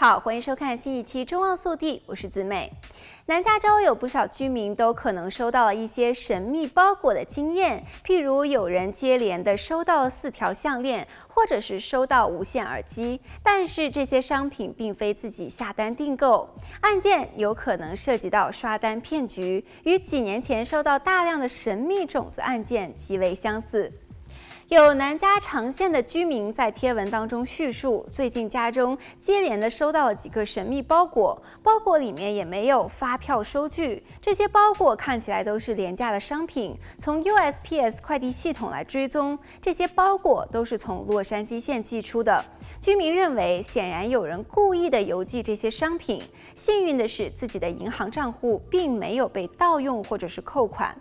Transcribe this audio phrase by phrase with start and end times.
[0.00, 2.72] 好，欢迎收看新一期《中望速递》，我是子美。
[3.26, 16.48] 南加州有不少居民都可能收到了一些神秘包裹的经验，譬如有人接连的收到了四条项链，或者是收到无线耳机，但是这些商品并非自己下单订购。
[16.82, 23.92] 案件有可能涉及到刷单骗局，与几年前收到大量的神秘种子案件极为相似。
[24.68, 36.78] 有南加长线的居民在贴文当中叙述，最近家中接连的收到了几个神秘包裹，包裹里面也没有发票收据，这些包裹看起来都是廉价的商品。
[36.98, 42.44] 从 USPS 快递系统来追踪，这些包裹都是从洛杉矶县寄出的。
[42.78, 46.22] 居民认为，显然有人故意的邮寄这些商品。
[46.54, 50.94] 幸运的是，自己的银行账户并没有被盗用或者是扣款。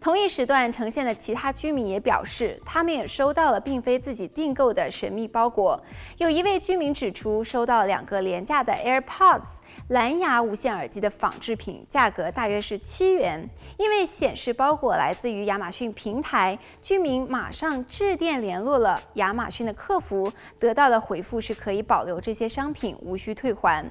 [0.00, 5.82] 同一时段呈现的其他居民也表示，他们也收到了并非自己订购的神秘包裹。
[6.18, 9.54] 有一位居民指出，收到两个廉价的 AirPods
[9.88, 13.48] 蓝牙无线耳机的仿制品，价格大约是七元。
[13.78, 23.90] 因为显示包裹来自于亚马逊平台，居民马上致电联络了亚马逊的客服，得到的回复是可以保留这些商品，无需退还。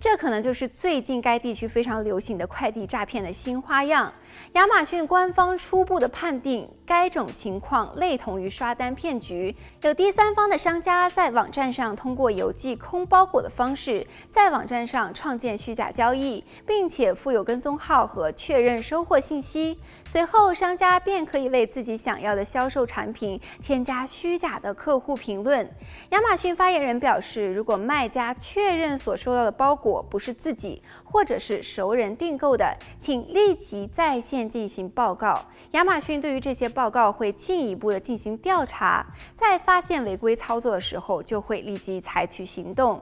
[0.00, 4.12] 这可能就是最近该地区非常流行的快递诈骗的新花样。
[4.52, 9.56] 亚马逊官方初步的判定，该种情况类同于刷单骗局。
[9.80, 19.78] 有第三方的商家在网站上通过邮寄空包裹的方式，在网站上创建虚假交易，并且附有跟踪号和确认收货信息。
[20.04, 25.66] 随后，商家便可以为自己想要的销售产品添加虚假的客户评论。
[26.10, 35.46] 亚马逊发言人表示，如果卖家确认所收到的包裹，不是自己或者是熟人订购的，请立即在线进行报告。
[35.70, 43.00] 亚马逊对于这些报告会进一步的进行调查，在发现违规操作的时候，就会立即采取行动。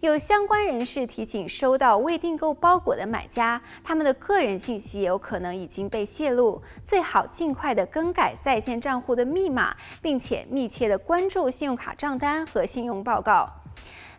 [0.00, 13.61] 有相关人士提醒，收到未订购包裹的买家，他们的个人信息有可能已经被泄露，最好尽快的更改在线账户的密码，并且密切的关注信用卡账单和信用报告。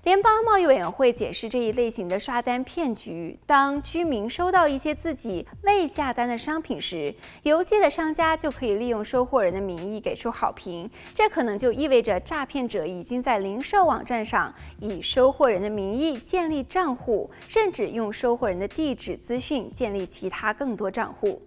[0.04, 21.42] 联邦贸易委员会解释这一类型的刷单骗局：当居民收到一些自己未下单的商品时，邮寄的商家就可以利用收货人的名义给出好评，这可能就意味着诈骗者已经在零售网站上以收货人的名义建立账户，甚至用收货人的地址资讯建立其他更多账户。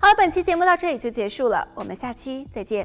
[0.00, 2.84] 好了，本期节目到这里就结束了，我们下期再见。